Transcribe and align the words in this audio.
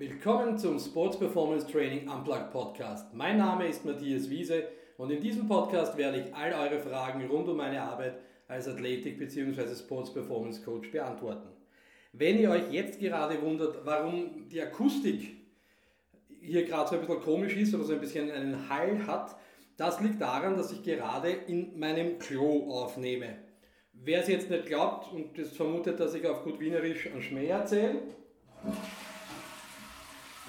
Willkommen 0.00 0.56
zum 0.56 0.78
Sports 0.78 1.18
Performance 1.18 1.66
Training 1.66 2.08
Unplugged 2.08 2.50
Podcast. 2.52 3.12
Mein 3.12 3.36
Name 3.36 3.68
ist 3.68 3.84
Matthias 3.84 4.30
Wiese 4.30 4.64
und 4.96 5.10
in 5.10 5.20
diesem 5.20 5.46
Podcast 5.46 5.94
werde 5.98 6.22
ich 6.22 6.34
all 6.34 6.54
eure 6.54 6.80
Fragen 6.80 7.26
rund 7.26 7.46
um 7.48 7.58
meine 7.58 7.82
Arbeit 7.82 8.14
als 8.48 8.66
Athletik- 8.66 9.18
bzw. 9.18 9.74
Sports 9.74 10.10
Performance 10.10 10.62
Coach 10.62 10.90
beantworten. 10.90 11.50
Wenn 12.14 12.38
ihr 12.38 12.50
euch 12.50 12.72
jetzt 12.72 12.98
gerade 12.98 13.42
wundert, 13.42 13.84
warum 13.84 14.48
die 14.48 14.62
Akustik 14.62 15.36
hier 16.40 16.64
gerade 16.64 16.88
so 16.88 16.94
ein 16.94 17.02
bisschen 17.02 17.20
komisch 17.20 17.54
ist 17.56 17.74
oder 17.74 17.84
so 17.84 17.92
ein 17.92 18.00
bisschen 18.00 18.30
einen 18.30 18.70
Hall 18.70 19.06
hat, 19.06 19.36
das 19.76 20.00
liegt 20.00 20.22
daran, 20.22 20.56
dass 20.56 20.72
ich 20.72 20.82
gerade 20.82 21.28
in 21.28 21.78
meinem 21.78 22.18
Klo 22.18 22.72
aufnehme. 22.72 23.36
Wer 23.92 24.20
es 24.20 24.28
jetzt 24.28 24.48
nicht 24.48 24.64
glaubt 24.64 25.12
und 25.12 25.36
das 25.36 25.50
vermutet, 25.50 26.00
dass 26.00 26.14
ich 26.14 26.26
auf 26.26 26.42
gut 26.42 26.58
Wienerisch 26.58 27.06
einen 27.06 27.20
Schmäh 27.20 27.48
erzähle, 27.48 28.00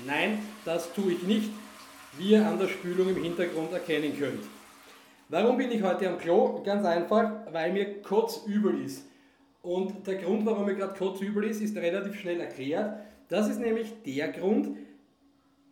Nein, 0.06 0.40
das 0.66 0.94
tue 0.94 1.14
ich 1.14 1.24
nicht, 1.24 1.52
wie 2.18 2.32
ihr 2.32 2.46
an 2.46 2.58
der 2.58 2.68
Spülung 2.68 3.10
im 3.10 3.24
Hintergrund 3.24 3.72
erkennen 3.72 4.18
könnt. 4.18 4.44
Warum 5.30 5.58
bin 5.58 5.72
ich 5.72 5.84
heute 5.84 6.10
am 6.10 6.18
Klo? 6.18 6.62
Ganz 6.64 6.86
einfach, 6.86 7.32
weil 7.52 7.72
mir 7.72 8.02
kotzübel 8.02 8.84
ist. 8.84 9.06
Und 9.62 10.08
der 10.08 10.16
Grund, 10.16 10.46
warum 10.46 10.66
mir 10.66 10.76
gerade 10.76 10.98
kotzübel 10.98 11.44
ist, 11.44 11.62
ist 11.62 11.78
relativ 11.78 12.20
schnell 12.20 12.42
erklärt. 12.42 13.00
Das 13.30 13.48
ist 13.48 13.60
nämlich 13.60 13.94
der 14.04 14.30
Grund, 14.30 14.78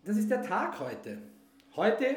das 0.05 0.15
ist 0.15 0.29
der 0.29 0.43
Tag 0.43 0.79
heute. 0.79 1.17
Heute 1.75 2.15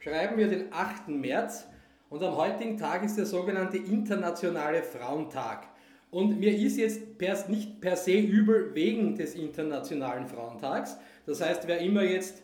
schreiben 0.00 0.36
wir 0.36 0.48
den 0.48 0.72
8. 0.72 1.08
März 1.08 1.66
und 2.10 2.22
am 2.22 2.36
heutigen 2.36 2.76
Tag 2.76 3.04
ist 3.04 3.16
der 3.16 3.26
sogenannte 3.26 3.76
Internationale 3.76 4.82
Frauentag. 4.82 5.68
Und 6.10 6.40
mir 6.40 6.56
ist 6.56 6.78
jetzt 6.78 7.18
per, 7.18 7.36
nicht 7.48 7.80
per 7.80 7.96
se 7.96 8.18
übel 8.18 8.74
wegen 8.74 9.14
des 9.16 9.34
Internationalen 9.34 10.26
Frauentags. 10.26 10.96
Das 11.26 11.40
heißt, 11.42 11.68
wer 11.68 11.80
immer 11.80 12.02
jetzt 12.02 12.42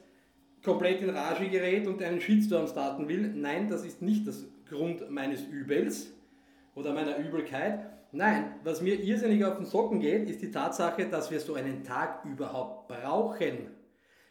komplett 0.63 1.01
in 1.01 1.11
Rage 1.11 1.49
gerät 1.49 1.87
und 1.87 2.03
einen 2.03 2.21
Shitstorm 2.21 2.67
starten 2.67 3.09
will, 3.09 3.33
nein, 3.35 3.69
das 3.69 3.85
ist 3.85 4.03
nicht 4.03 4.27
das 4.27 4.45
Grund 4.69 5.11
meines 5.11 5.43
Übels 5.43 6.13
oder 6.75 6.93
meiner 6.93 7.17
Übelkeit. 7.17 7.81
Nein, 8.13 8.55
was 8.63 8.81
mir 8.81 9.01
irrsinnig 9.01 9.45
auf 9.45 9.57
den 9.57 9.67
Socken 9.67 10.01
geht, 10.01 10.29
ist 10.29 10.43
die 10.43 10.51
Tatsache, 10.51 11.07
dass 11.07 11.31
wir 11.31 11.41
so 11.41 11.55
einen 11.55 11.83
Tag 11.83 12.25
überhaupt 12.25 12.89
brauchen. 12.89 13.71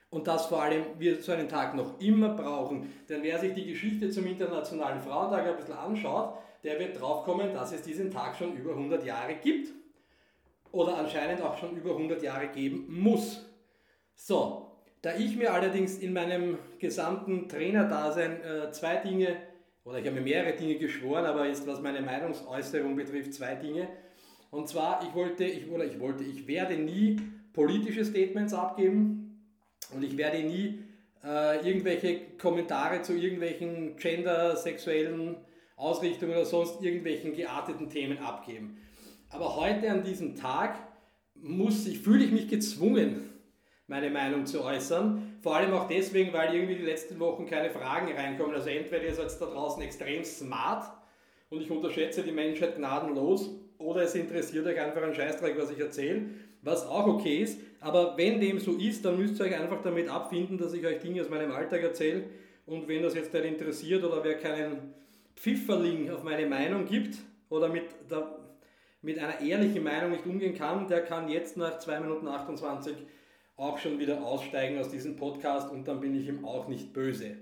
Und 0.09 0.27
dass 0.27 0.45
vor 0.45 0.61
allem 0.61 0.83
wir 0.99 1.21
so 1.23 1.31
einen 1.31 1.49
Tag 1.49 1.75
noch 1.75 1.99
immer 1.99 2.29
brauchen. 2.29 2.87
Denn 3.09 3.23
wer 3.23 3.39
sich 3.39 3.53
die 3.53 3.65
Geschichte 3.65 4.11
zum 4.11 4.27
Internationalen 4.27 5.01
Frauentag 5.01 5.47
ein 5.47 5.57
bisschen 5.57 5.73
anschaut, 5.73 6.37
der 6.63 6.79
wird 6.79 6.99
draufkommen, 6.99 7.53
dass 7.53 7.73
es 7.73 7.81
diesen 7.81 8.09
Tag 8.11 8.35
schon 8.35 8.55
über 8.55 8.71
100 8.71 9.05
Jahre 9.05 9.35
gibt. 9.35 9.69
Oder 10.71 10.97
anscheinend 10.97 11.41
auch 11.41 11.57
schon 11.57 11.75
über 11.77 11.91
100 11.91 12.23
Jahre 12.23 12.47
geben 12.47 12.87
muss. 12.89 13.45
So, 14.15 14.71
da 15.01 15.15
ich 15.15 15.35
mir 15.35 15.53
allerdings 15.53 15.97
in 15.99 16.13
meinem 16.13 16.57
gesamten 16.79 17.47
Trainerdasein 17.47 18.41
äh, 18.41 18.71
zwei 18.71 18.95
Dinge, 18.95 19.35
oder 19.83 19.99
ich 19.99 20.05
habe 20.05 20.15
mir 20.15 20.21
mehrere 20.21 20.53
Dinge 20.53 20.75
geschworen, 20.75 21.25
aber 21.25 21.45
jetzt 21.45 21.67
was 21.67 21.81
meine 21.81 22.01
Meinungsäußerung 22.01 22.95
betrifft, 22.95 23.33
zwei 23.33 23.55
Dinge. 23.55 23.89
Und 24.49 24.69
zwar, 24.69 25.03
ich 25.03 25.13
wollte, 25.13 25.43
ich, 25.43 25.69
oder 25.69 25.83
ich 25.83 25.99
wollte, 25.99 26.23
ich 26.23 26.47
werde 26.47 26.77
nie 26.77 27.17
politische 27.51 28.05
Statements 28.05 28.53
abgeben 28.53 29.49
und 29.93 30.03
ich 30.03 30.17
werde 30.17 30.39
nie 30.39 30.79
äh, 31.23 31.67
irgendwelche 31.67 32.21
Kommentare 32.39 33.01
zu 33.01 33.13
irgendwelchen 33.13 33.97
gender, 33.97 34.55
sexuellen 34.55 35.35
Ausrichtungen 35.75 36.33
oder 36.33 36.45
sonst 36.45 36.81
irgendwelchen 36.81 37.35
gearteten 37.35 37.89
Themen 37.89 38.19
abgeben. 38.19 38.77
Aber 39.29 39.55
heute 39.55 39.89
an 39.89 40.03
diesem 40.03 40.35
Tag 40.35 40.77
muss 41.35 41.87
ich, 41.87 41.99
fühle 41.99 42.23
ich 42.23 42.31
mich 42.31 42.47
gezwungen, 42.47 43.29
meine 43.87 44.09
Meinung 44.09 44.45
zu 44.45 44.63
äußern. 44.63 45.37
Vor 45.41 45.55
allem 45.55 45.73
auch 45.73 45.87
deswegen, 45.87 46.31
weil 46.33 46.55
irgendwie 46.55 46.75
die 46.75 46.83
letzten 46.83 47.19
Wochen 47.19 47.45
keine 47.45 47.69
Fragen 47.69 48.11
reinkommen. 48.13 48.55
Also 48.55 48.69
entweder 48.69 49.03
ihr 49.03 49.13
seid 49.13 49.29
da 49.39 49.45
draußen 49.45 49.81
extrem 49.83 50.23
smart 50.23 50.91
und 51.49 51.61
ich 51.61 51.69
unterschätze 51.69 52.23
die 52.23 52.31
Menschheit 52.31 52.77
gnadenlos 52.77 53.49
oder 53.77 54.03
es 54.03 54.15
interessiert 54.15 54.65
euch 54.65 54.79
einfach 54.79 55.03
ein 55.03 55.13
Scheißdreck, 55.13 55.57
was 55.57 55.71
ich 55.71 55.79
erzähle, 55.79 56.25
was 56.61 56.85
auch 56.85 57.07
okay 57.07 57.39
ist. 57.39 57.59
Aber 57.81 58.17
wenn 58.17 58.39
dem 58.39 58.59
so 58.59 58.73
ist, 58.73 59.03
dann 59.03 59.17
müsst 59.17 59.39
ihr 59.39 59.45
euch 59.45 59.59
einfach 59.59 59.81
damit 59.81 60.07
abfinden, 60.07 60.57
dass 60.57 60.73
ich 60.73 60.85
euch 60.85 60.99
Dinge 60.99 61.21
aus 61.21 61.29
meinem 61.29 61.51
Alltag 61.51 61.81
erzähle. 61.83 62.23
Und 62.65 62.87
wenn 62.87 63.03
das 63.03 63.13
jetzt 63.13 63.33
nicht 63.33 63.45
interessiert 63.45 64.03
oder 64.03 64.23
wer 64.23 64.37
keinen 64.37 64.93
Pfifferling 65.35 66.09
auf 66.11 66.23
meine 66.23 66.45
Meinung 66.47 66.85
gibt 66.85 67.17
oder 67.49 67.69
mit, 67.69 67.85
der, 68.09 68.39
mit 69.01 69.19
einer 69.19 69.41
ehrlichen 69.41 69.83
Meinung 69.83 70.11
nicht 70.11 70.25
umgehen 70.25 70.55
kann, 70.55 70.87
der 70.87 71.03
kann 71.03 71.29
jetzt 71.29 71.57
nach 71.57 71.79
2 71.79 71.99
Minuten 71.99 72.27
28 72.27 72.95
auch 73.55 73.77
schon 73.77 73.99
wieder 73.99 74.23
aussteigen 74.23 74.79
aus 74.79 74.89
diesem 74.89 75.15
Podcast 75.15 75.71
und 75.71 75.87
dann 75.87 75.99
bin 75.99 76.19
ich 76.19 76.27
ihm 76.27 76.45
auch 76.45 76.67
nicht 76.67 76.93
böse. 76.93 77.37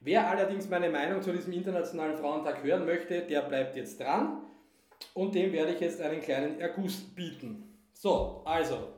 Wer 0.00 0.30
allerdings 0.30 0.68
meine 0.68 0.88
Meinung 0.88 1.20
zu 1.20 1.32
diesem 1.32 1.52
Internationalen 1.52 2.16
Frauentag 2.16 2.62
hören 2.62 2.86
möchte, 2.86 3.20
der 3.22 3.42
bleibt 3.42 3.76
jetzt 3.76 4.00
dran 4.00 4.42
und 5.12 5.34
dem 5.34 5.52
werde 5.52 5.74
ich 5.74 5.80
jetzt 5.80 6.00
einen 6.00 6.20
kleinen 6.20 6.58
Erguss 6.58 7.00
bieten. 7.00 7.78
So, 7.92 8.42
also, 8.46 8.94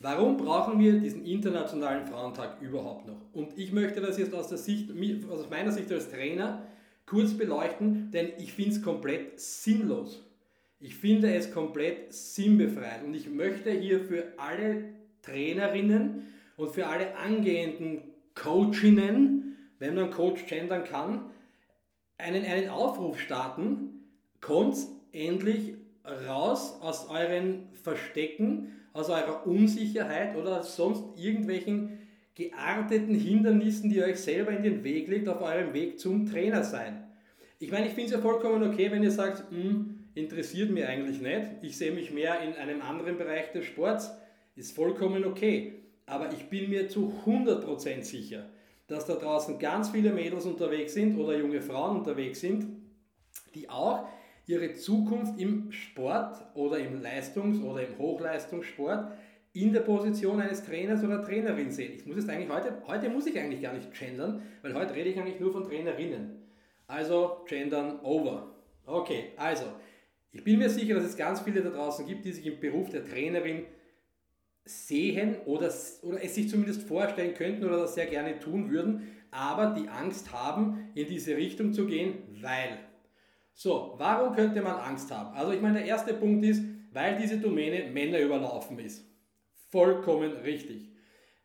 warum 0.00 0.36
brauchen 0.36 0.80
wir 0.80 0.98
diesen 0.98 1.24
Internationalen 1.24 2.04
Frauentag 2.04 2.60
überhaupt 2.60 3.06
noch? 3.06 3.32
Und 3.32 3.56
ich 3.56 3.72
möchte 3.72 4.00
das 4.00 4.18
jetzt 4.18 4.34
aus, 4.34 4.48
Sicht, 4.48 4.90
aus 5.30 5.48
meiner 5.48 5.70
Sicht 5.70 5.92
als 5.92 6.10
Trainer 6.10 6.66
kurz 7.10 7.36
beleuchten, 7.36 8.12
denn 8.12 8.28
ich 8.38 8.52
finde 8.52 8.70
es 8.70 8.82
komplett 8.82 9.40
sinnlos. 9.40 10.24
Ich 10.78 10.94
finde 10.94 11.34
es 11.34 11.52
komplett 11.52 12.14
sinnbefreit 12.14 13.02
und 13.04 13.14
ich 13.14 13.28
möchte 13.28 13.72
hier 13.72 14.00
für 14.00 14.32
alle 14.36 14.84
Trainerinnen 15.22 16.28
und 16.56 16.70
für 16.70 16.86
alle 16.86 17.16
angehenden 17.16 18.02
Coachinnen, 18.36 19.56
wenn 19.80 19.96
man 19.96 20.10
Coach 20.12 20.46
gendern 20.46 20.84
kann, 20.84 21.30
einen, 22.16 22.44
einen 22.44 22.68
Aufruf 22.68 23.18
starten, 23.18 24.04
kommt 24.40 24.76
endlich 25.10 25.74
raus 26.28 26.78
aus 26.80 27.10
euren 27.10 27.70
Verstecken, 27.82 28.72
aus 28.92 29.10
eurer 29.10 29.46
Unsicherheit 29.48 30.36
oder 30.36 30.62
sonst 30.62 31.02
irgendwelchen 31.18 31.98
gearteten 32.40 33.14
Hindernissen, 33.14 33.90
die 33.90 34.02
euch 34.02 34.16
selber 34.16 34.52
in 34.52 34.62
den 34.62 34.82
Weg 34.82 35.08
legt, 35.08 35.28
auf 35.28 35.42
eurem 35.42 35.74
Weg 35.74 36.00
zum 36.00 36.26
Trainer 36.26 36.64
sein. 36.64 37.04
Ich 37.58 37.70
meine, 37.70 37.86
ich 37.86 37.92
finde 37.92 38.06
es 38.06 38.12
ja 38.12 38.18
vollkommen 38.18 38.62
okay, 38.62 38.90
wenn 38.90 39.02
ihr 39.02 39.10
sagt, 39.10 39.50
hm, 39.50 40.08
interessiert 40.14 40.70
mich 40.70 40.86
eigentlich 40.86 41.20
nicht, 41.20 41.46
ich 41.60 41.76
sehe 41.76 41.92
mich 41.92 42.10
mehr 42.10 42.40
in 42.40 42.54
einem 42.54 42.80
anderen 42.80 43.18
Bereich 43.18 43.52
des 43.52 43.66
Sports, 43.66 44.10
ist 44.56 44.74
vollkommen 44.74 45.24
okay. 45.24 45.74
Aber 46.06 46.32
ich 46.32 46.48
bin 46.48 46.70
mir 46.70 46.88
zu 46.88 47.12
100% 47.26 48.02
sicher, 48.02 48.46
dass 48.86 49.04
da 49.04 49.16
draußen 49.16 49.58
ganz 49.58 49.90
viele 49.90 50.12
Mädels 50.12 50.46
unterwegs 50.46 50.94
sind 50.94 51.18
oder 51.18 51.36
junge 51.36 51.60
Frauen 51.60 51.98
unterwegs 51.98 52.40
sind, 52.40 52.66
die 53.54 53.68
auch 53.68 54.08
ihre 54.46 54.72
Zukunft 54.72 55.38
im 55.38 55.70
Sport 55.70 56.42
oder 56.54 56.78
im 56.78 57.02
Leistungs- 57.02 57.62
oder 57.62 57.86
im 57.86 57.98
Hochleistungssport 57.98 59.12
in 59.52 59.72
der 59.72 59.80
Position 59.80 60.40
eines 60.40 60.64
Trainers 60.64 61.02
oder 61.02 61.22
Trainerin 61.22 61.70
sehen. 61.70 61.94
Ich 61.96 62.06
muss 62.06 62.16
jetzt 62.16 62.28
eigentlich 62.28 62.50
heute, 62.50 62.82
heute 62.86 63.08
muss 63.08 63.26
ich 63.26 63.38
eigentlich 63.38 63.62
gar 63.62 63.72
nicht 63.72 63.92
gendern, 63.98 64.42
weil 64.62 64.74
heute 64.74 64.94
rede 64.94 65.10
ich 65.10 65.18
eigentlich 65.18 65.40
nur 65.40 65.52
von 65.52 65.64
Trainerinnen. 65.64 66.42
Also 66.86 67.44
gendern 67.46 68.00
over. 68.00 68.54
Okay, 68.86 69.32
also 69.36 69.64
ich 70.32 70.44
bin 70.44 70.58
mir 70.58 70.70
sicher, 70.70 70.94
dass 70.94 71.04
es 71.04 71.16
ganz 71.16 71.40
viele 71.40 71.62
da 71.62 71.70
draußen 71.70 72.06
gibt, 72.06 72.24
die 72.24 72.32
sich 72.32 72.46
im 72.46 72.60
Beruf 72.60 72.90
der 72.90 73.04
Trainerin 73.04 73.64
sehen 74.64 75.36
oder, 75.46 75.72
oder 76.02 76.22
es 76.22 76.34
sich 76.34 76.48
zumindest 76.48 76.82
vorstellen 76.82 77.34
könnten 77.34 77.64
oder 77.64 77.78
das 77.78 77.94
sehr 77.94 78.06
gerne 78.06 78.38
tun 78.38 78.70
würden, 78.70 79.08
aber 79.32 79.74
die 79.78 79.88
Angst 79.88 80.32
haben, 80.32 80.90
in 80.94 81.08
diese 81.08 81.36
Richtung 81.36 81.72
zu 81.72 81.86
gehen, 81.86 82.18
weil. 82.40 82.78
So, 83.52 83.94
warum 83.98 84.34
könnte 84.34 84.62
man 84.62 84.76
Angst 84.76 85.10
haben? 85.10 85.36
Also 85.36 85.52
ich 85.52 85.60
meine, 85.60 85.78
der 85.78 85.86
erste 85.86 86.14
Punkt 86.14 86.44
ist, 86.44 86.62
weil 86.92 87.18
diese 87.18 87.38
Domäne 87.38 87.90
Männer 87.90 88.20
überlaufen 88.20 88.78
ist. 88.78 89.09
Vollkommen 89.70 90.32
richtig. 90.32 90.90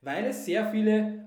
Weil 0.02 0.26
es 0.26 0.46
sehr 0.46 0.72
viele 0.72 1.26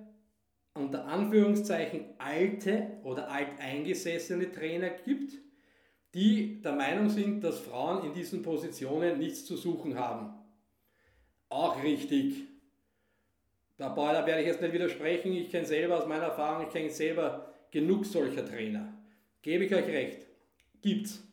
unter 0.75 1.07
Anführungszeichen 1.07 2.07
alte 2.19 2.99
oder 3.03 3.31
alteingesessene 3.31 4.53
Trainer 4.53 4.91
gibt, 4.91 5.33
die 6.15 6.61
der 6.63 6.73
Meinung 6.73 7.09
sind, 7.09 7.43
dass 7.43 7.61
Frauen 7.61 8.05
in 8.05 8.13
diesen 8.13 8.43
Positionen 8.43 9.19
nichts 9.19 9.45
zu 9.45 9.57
suchen 9.57 9.99
haben. 9.99 10.33
Auch 11.49 11.83
richtig. 11.83 12.45
Da, 13.77 13.97
werde 13.97 14.41
ich 14.41 14.47
jetzt 14.47 14.61
nicht 14.61 14.73
widersprechen. 14.73 15.33
Ich 15.33 15.51
kenne 15.51 15.67
selber 15.67 15.99
aus 15.99 16.07
meiner 16.07 16.25
Erfahrung, 16.25 16.67
ich 16.67 16.73
kenne 16.73 16.91
selber 16.91 17.55
genug 17.71 18.05
solcher 18.05 18.45
Trainer. 18.45 18.93
Gebe 19.43 19.65
ich 19.65 19.75
euch 19.75 19.87
recht. 19.87 20.27
Gibt's. 20.83 21.28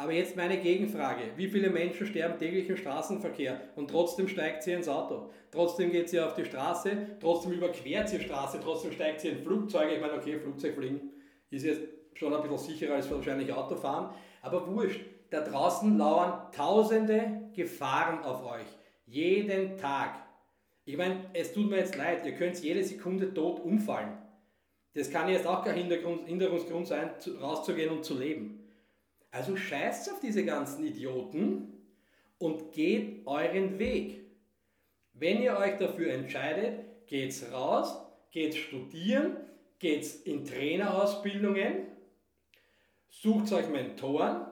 Aber 0.00 0.12
jetzt 0.12 0.34
meine 0.34 0.56
Gegenfrage. 0.56 1.24
Wie 1.36 1.46
viele 1.46 1.68
Menschen 1.68 2.06
sterben 2.06 2.38
täglich 2.38 2.70
im 2.70 2.78
Straßenverkehr 2.78 3.60
und 3.76 3.90
trotzdem 3.90 4.28
steigt 4.28 4.62
sie 4.62 4.72
ins 4.72 4.88
Auto? 4.88 5.28
Trotzdem 5.50 5.92
geht 5.92 6.08
sie 6.08 6.18
auf 6.20 6.32
die 6.32 6.46
Straße, 6.46 7.18
trotzdem 7.20 7.52
überquert 7.52 8.08
sie 8.08 8.16
die 8.16 8.24
Straße, 8.24 8.60
trotzdem 8.62 8.92
steigt 8.92 9.20
sie 9.20 9.28
in 9.28 9.42
Flugzeuge. 9.42 9.96
Ich 9.96 10.00
meine, 10.00 10.14
okay, 10.14 10.38
Flugzeugfliegen 10.38 11.10
ist 11.50 11.66
jetzt 11.66 11.82
schon 12.14 12.32
ein 12.32 12.40
bisschen 12.40 12.56
sicherer 12.56 12.94
als 12.94 13.10
wahrscheinlich 13.10 13.52
Autofahren. 13.52 14.14
Aber 14.40 14.66
wurscht, 14.74 15.02
da 15.28 15.42
draußen 15.42 15.98
lauern 15.98 16.50
tausende 16.50 17.50
Gefahren 17.54 18.24
auf 18.24 18.42
euch. 18.50 18.68
Jeden 19.04 19.76
Tag. 19.76 20.14
Ich 20.86 20.96
meine, 20.96 21.26
es 21.34 21.52
tut 21.52 21.68
mir 21.68 21.76
jetzt 21.76 21.98
leid, 21.98 22.24
ihr 22.24 22.36
könnt 22.36 22.58
jede 22.60 22.82
Sekunde 22.82 23.34
tot 23.34 23.60
umfallen. 23.60 24.16
Das 24.94 25.10
kann 25.10 25.28
jetzt 25.28 25.46
auch 25.46 25.62
kein 25.62 25.74
Hinderungsgrund 25.74 26.86
sein, 26.86 27.10
zu, 27.18 27.36
rauszugehen 27.36 27.90
und 27.90 28.02
zu 28.02 28.18
leben. 28.18 28.59
Also 29.30 29.56
scheißt 29.56 30.12
auf 30.12 30.20
diese 30.20 30.44
ganzen 30.44 30.84
Idioten 30.84 31.72
und 32.38 32.72
geht 32.72 33.26
euren 33.26 33.78
Weg. 33.78 34.24
Wenn 35.12 35.42
ihr 35.42 35.56
euch 35.56 35.76
dafür 35.76 36.12
entscheidet, 36.12 37.06
geht's 37.06 37.52
raus, 37.52 37.96
geht's 38.30 38.56
studieren, 38.56 39.36
geht's 39.78 40.14
in 40.14 40.44
Trainerausbildungen, 40.44 41.86
sucht 43.08 43.52
euch 43.52 43.68
Mentoren, 43.68 44.46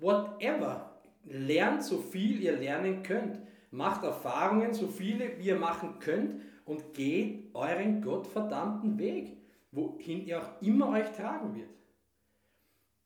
whatever. 0.00 1.00
Lernt 1.24 1.84
so 1.84 1.98
viel 1.98 2.42
ihr 2.42 2.56
lernen 2.56 3.02
könnt. 3.02 3.38
Macht 3.70 4.04
Erfahrungen, 4.04 4.74
so 4.74 4.86
viele 4.88 5.38
wie 5.38 5.46
ihr 5.46 5.56
machen 5.56 5.98
könnt 5.98 6.42
und 6.64 6.92
geht 6.92 7.54
euren 7.54 8.02
gottverdammten 8.02 8.98
Weg, 8.98 9.36
wohin 9.70 10.26
ihr 10.26 10.42
auch 10.42 10.60
immer 10.60 10.90
euch 10.90 11.10
tragen 11.12 11.54
wird. 11.54 11.70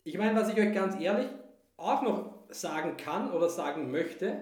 Ich 0.06 0.16
meine, 0.16 0.38
was 0.38 0.48
ich 0.48 0.56
euch 0.56 0.72
ganz 0.72 1.00
ehrlich 1.00 1.26
auch 1.76 2.00
noch 2.02 2.32
sagen 2.50 2.96
kann 2.96 3.32
oder 3.32 3.48
sagen 3.48 3.90
möchte, 3.90 4.40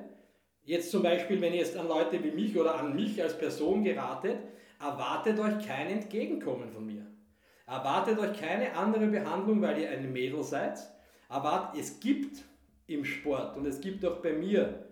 jetzt 0.62 0.90
zum 0.90 1.02
Beispiel, 1.02 1.40
wenn 1.40 1.54
ihr 1.54 1.60
jetzt 1.60 1.74
an 1.78 1.88
Leute 1.88 2.22
wie 2.22 2.32
mich 2.32 2.54
oder 2.58 2.74
an 2.74 2.94
mich 2.94 3.22
als 3.22 3.38
Person 3.38 3.82
geratet, 3.82 4.36
erwartet 4.78 5.40
euch 5.40 5.66
kein 5.66 5.88
Entgegenkommen 5.88 6.70
von 6.70 6.84
mir. 6.84 7.06
Erwartet 7.66 8.18
euch 8.18 8.38
keine 8.38 8.76
andere 8.76 9.06
Behandlung, 9.06 9.62
weil 9.62 9.78
ihr 9.78 9.88
ein 9.88 10.12
Mädel 10.12 10.42
seid. 10.42 10.78
Erwartet, 11.30 11.80
es 11.80 11.98
gibt 11.98 12.42
im 12.86 13.06
Sport 13.06 13.56
und 13.56 13.64
es 13.64 13.80
gibt 13.80 14.04
auch 14.04 14.20
bei 14.20 14.34
mir 14.34 14.84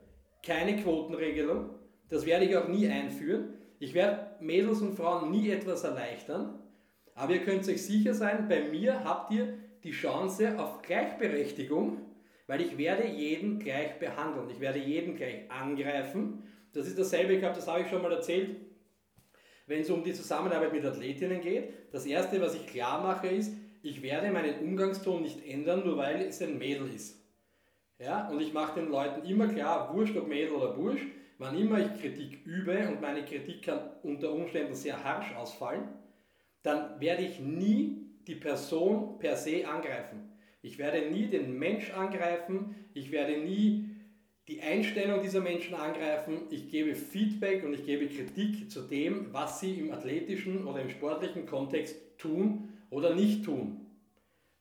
keine 0.43 0.83
Quotenregelung. 0.83 1.69
Das 2.09 2.25
werde 2.25 2.47
ich 2.47 2.57
auch 2.57 2.69
nie 2.69 2.89
einführen. 2.89 3.59
Ich 3.79 3.93
werde 3.93 4.37
Mädels 4.41 4.81
und 4.81 4.97
Frauen 4.97 5.31
nie 5.31 5.51
etwas 5.51 5.85
erleichtern. 5.85 6.61
Aber 7.15 7.35
ihr 7.35 7.45
könnt 7.45 7.69
euch 7.69 7.85
sicher 7.85 8.15
sein, 8.15 8.49
bei 8.49 8.63
mir 8.71 9.05
habt 9.05 9.31
ihr 9.35 9.59
die 9.85 9.91
Chance 9.91 10.59
auf 10.59 10.83
Gleichberechtigung, 10.83 11.99
weil 12.47 12.61
ich 12.61 12.77
werde 12.79 13.07
jeden 13.07 13.59
gleich 13.59 13.99
behandeln. 13.99 14.51
Ich 14.51 14.61
werde 14.61 14.79
jeden 14.79 15.17
gleich 15.17 15.51
angreifen. 15.51 16.43
Das 16.73 16.87
ist 16.87 16.99
dasselbe, 16.99 17.35
ich 17.35 17.41
glaube, 17.41 17.57
das 17.57 17.67
habe 17.67 17.83
ich 17.83 17.89
schon 17.89 18.03
mal 18.03 18.13
erzählt, 18.13 18.57
wenn 19.67 19.81
es 19.81 19.91
um 19.91 20.03
die 20.03 20.13
Zusammenarbeit 20.13 20.73
mit 20.73 20.85
Athletinnen 20.85 21.41
geht. 21.41 21.73
Das 21.93 22.07
Erste, 22.07 22.41
was 22.41 22.55
ich 22.55 22.67
klar 22.67 23.03
mache, 23.03 23.29
ist, 23.29 23.55
ich 23.83 24.03
werde 24.03 24.31
meinen 24.31 24.61
Umgangston 24.61 25.23
nicht 25.23 25.45
ändern, 25.47 25.83
nur 25.85 25.97
weil 25.97 26.23
es 26.23 26.41
ein 26.43 26.59
Mädel 26.59 26.89
ist. 26.95 27.21
Ja? 27.99 28.29
Und 28.29 28.41
ich 28.41 28.53
mache 28.53 28.81
den 28.81 28.91
Leuten 28.91 29.27
immer 29.27 29.49
klar, 29.49 29.95
wurscht 29.95 30.17
ob 30.17 30.29
Mädel 30.29 30.53
oder 30.53 30.73
Bursch, 30.73 31.03
wann 31.39 31.59
immer 31.59 31.81
ich 31.81 32.01
Kritik 32.01 32.47
übe 32.47 32.89
und 32.89 33.01
meine 33.01 33.25
Kritik 33.25 33.63
kann 33.63 33.91
unter 34.03 34.33
Umständen 34.33 34.75
sehr 34.75 35.03
harsch 35.03 35.35
ausfallen, 35.35 35.89
dann 36.63 37.01
werde 37.01 37.23
ich 37.23 37.41
nie 37.41 38.12
die 38.27 38.35
Person 38.35 39.19
per 39.19 39.37
se 39.37 39.67
angreifen. 39.67 40.31
Ich 40.63 40.79
werde 40.79 41.11
nie 41.11 41.27
den 41.27 41.59
Mensch 41.59 41.91
angreifen, 41.93 42.75
ich 42.95 43.11
werde 43.11 43.39
nie 43.39 43.89
die 44.49 44.61
Einstellung 44.61 45.23
dieser 45.23 45.41
Menschen 45.41 45.75
angreifen. 45.75 46.43
Ich 46.51 46.71
gebe 46.71 46.95
Feedback 46.95 47.65
und 47.65 47.75
ich 47.75 47.85
gebe 47.85 48.09
Kritik 48.09 48.71
zu 48.71 48.83
dem, 48.83 49.33
was 49.33 49.61
sie 49.61 49.75
im 49.79 49.93
athletischen 49.93 50.67
oder 50.67 50.83
im 50.83 50.91
sportlichen 50.91 51.47
Kontext 51.47 51.97
tun 52.19 52.73
oder 52.91 53.15
nicht 53.15 53.45
tun. 53.45 53.87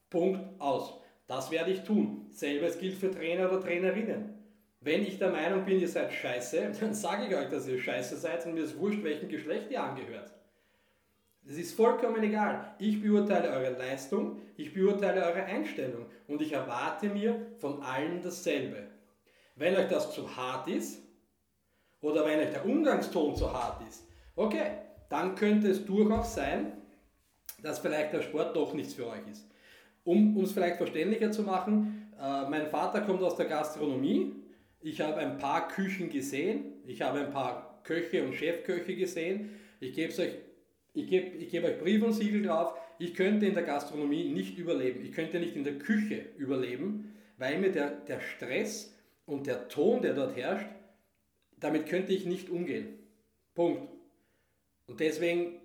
Punkt 0.10 0.40
aus. 0.60 0.94
Das 1.28 1.52
werde 1.52 1.72
ich 1.72 1.84
tun. 1.84 2.26
Selbes 2.30 2.78
gilt 2.80 2.96
für 2.96 3.12
Trainer 3.12 3.50
oder 3.50 3.62
Trainerinnen. 3.62 4.34
Wenn 4.82 5.04
ich 5.04 5.20
der 5.20 5.32
Meinung 5.32 5.64
bin, 5.66 5.80
ihr 5.80 5.88
seid 5.88 6.12
scheiße, 6.12 6.74
dann 6.80 6.94
sage 6.94 7.28
ich 7.28 7.36
euch, 7.36 7.50
dass 7.50 7.68
ihr 7.68 7.80
scheiße 7.80 8.18
seid 8.18 8.46
und 8.46 8.56
mir 8.56 8.64
ist 8.64 8.78
wurscht, 8.78 9.04
welchem 9.04 9.30
Geschlecht 9.30 9.72
ihr 9.72 9.84
angehört. 9.84 10.32
Es 11.48 11.58
ist 11.58 11.76
vollkommen 11.76 12.22
egal. 12.24 12.76
Ich 12.80 13.02
beurteile 13.02 13.50
eure 13.50 13.78
Leistung, 13.78 14.40
ich 14.58 14.74
beurteile 14.74 15.26
eure 15.26 15.44
Einstellung 15.44 16.06
und 16.28 16.42
ich 16.42 16.54
erwarte 16.54 17.08
mir 17.08 17.48
von 17.58 17.82
allen 17.82 18.22
dasselbe. 18.22 18.88
Wenn 19.56 19.76
euch 19.76 19.88
das 19.88 20.14
zu 20.14 20.36
hart 20.36 20.68
ist 20.68 21.02
oder 22.00 22.26
wenn 22.26 22.40
euch 22.40 22.52
der 22.52 22.66
Umgangston 22.66 23.36
zu 23.36 23.52
hart 23.52 23.88
ist, 23.88 24.08
okay, 24.36 24.78
dann 25.10 25.36
könnte 25.36 25.70
es 25.70 25.84
durchaus 25.86 26.36
sein, 26.36 26.74
dass 27.62 27.80
vielleicht 27.80 28.14
der 28.14 28.22
Sport 28.22 28.56
doch 28.56 28.74
nichts 28.74 28.94
für 28.94 29.08
euch 29.08 29.28
ist. 29.30 29.48
Um 30.04 30.36
es 30.42 30.52
vielleicht 30.52 30.78
verständlicher 30.78 31.32
zu 31.32 31.44
machen, 31.44 32.12
äh, 32.20 32.50
mein 32.50 32.68
Vater 32.68 33.02
kommt 33.02 33.22
aus 33.22 33.36
der 33.36 33.46
Gastronomie. 33.48 34.36
Ich 34.80 35.02
habe 35.02 35.18
ein 35.18 35.38
paar 35.38 35.68
Küchen 35.68 36.10
gesehen. 36.10 36.82
Ich 36.86 37.02
habe 37.02 37.20
ein 37.20 37.32
paar 37.32 37.82
Köche 37.84 38.24
und 38.24 38.34
Chefköche 38.34 38.96
gesehen. 38.96 39.52
Ich 39.80 39.94
gebe 39.94 40.12
euch, 40.14 40.38
ich 40.94 41.08
gebe, 41.08 41.38
ich 41.38 41.50
gebe 41.50 41.68
euch 41.68 41.80
Brief 41.80 42.04
und 42.04 42.14
Siegel 42.14 42.44
drauf. 42.44 42.74
Ich 43.00 43.14
könnte 43.14 43.46
in 43.46 43.54
der 43.54 43.64
Gastronomie 43.64 44.26
nicht 44.26 44.58
überleben. 44.58 45.04
Ich 45.06 45.14
könnte 45.14 45.40
nicht 45.40 45.56
in 45.56 45.64
der 45.64 45.80
Küche 45.80 46.26
überleben, 46.38 47.16
weil 47.38 47.60
mir 47.60 47.72
der, 47.72 47.92
der 47.92 48.20
Stress 48.20 48.96
und 49.26 49.48
der 49.48 49.68
Ton, 49.70 50.02
der 50.02 50.14
dort 50.14 50.36
herrscht, 50.36 50.68
damit 51.60 51.88
könnte 51.88 52.14
ich 52.14 52.26
nicht 52.26 52.50
umgehen. 52.50 53.00
Punkt. 53.56 53.90
Und 54.88 55.00
deswegen 55.00 55.62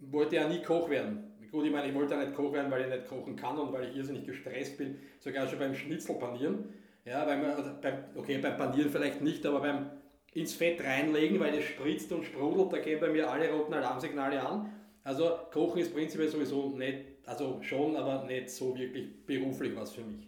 wollte 0.00 0.36
er 0.36 0.48
nie 0.48 0.62
Koch 0.62 0.90
werden. 0.90 1.32
Gut, 1.52 1.66
ich 1.66 1.70
meine, 1.70 1.88
ich 1.88 1.94
wollte 1.94 2.16
nicht 2.16 2.34
Koch 2.34 2.52
werden, 2.54 2.70
weil 2.70 2.82
ich 2.82 2.88
nicht 2.88 3.06
kochen 3.06 3.36
kann 3.36 3.58
und 3.58 3.74
weil 3.74 3.90
ich 3.90 3.94
irrsinnig 3.94 4.24
gestresst 4.24 4.78
bin, 4.78 4.98
sogar 5.20 5.46
schon 5.46 5.58
beim 5.58 5.74
Schnitzelpanieren. 5.74 6.64
Ja, 7.04 7.26
weil 7.26 7.42
man, 7.42 7.80
beim, 7.82 8.04
okay, 8.14 8.38
beim 8.38 8.56
Panieren 8.56 8.90
vielleicht 8.90 9.20
nicht, 9.20 9.44
aber 9.44 9.60
beim 9.60 9.90
ins 10.32 10.54
Fett 10.54 10.82
reinlegen, 10.82 11.38
weil 11.40 11.54
es 11.58 11.64
spritzt 11.64 12.10
und 12.12 12.24
sprudelt, 12.24 12.72
da 12.72 12.78
gehen 12.78 13.00
bei 13.00 13.08
mir 13.08 13.30
alle 13.30 13.52
roten 13.52 13.74
Alarmsignale 13.74 14.40
an. 14.40 14.72
Also 15.04 15.38
Kochen 15.52 15.80
ist 15.80 15.92
prinzipiell 15.92 16.28
sowieso 16.28 16.70
nicht, 16.70 17.04
also 17.26 17.58
schon, 17.62 17.96
aber 17.96 18.24
nicht 18.24 18.50
so 18.50 18.76
wirklich 18.76 19.26
beruflich 19.26 19.74
was 19.76 19.92
für 19.92 20.02
mich. 20.02 20.26